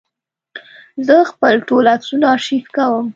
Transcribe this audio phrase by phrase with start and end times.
[1.07, 3.05] زه خپل ټول عکسونه آرشیف کوم.